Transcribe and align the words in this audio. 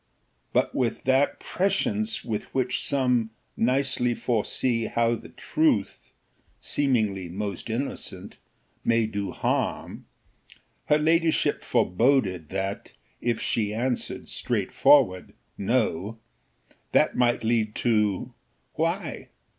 But 0.51 0.73
with 0.73 1.03
that 1.03 1.39
prescience 1.39 2.25
with 2.25 2.45
which 2.55 2.83
some 2.83 3.29
nicely 3.55 4.15
foresee 4.15 4.85
how 4.87 5.13
the 5.13 5.29
truth, 5.29 6.11
seemingly 6.59 7.29
most 7.29 7.69
innocent, 7.69 8.37
may 8.83 9.05
do 9.05 9.29
harm, 9.29 10.07
her 10.85 10.97
ladyship 10.97 11.63
foreboded 11.63 12.49
that, 12.49 12.93
if 13.21 13.39
she 13.39 13.75
answered 13.75 14.27
straight 14.27 14.71
forward 14.73 15.33
"no" 15.55 16.17
that 16.93 17.15
might 17.15 17.43
lead 17.43 17.75
to 17.75 18.33
why? 18.73 19.29